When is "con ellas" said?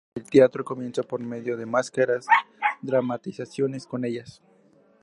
3.85-4.41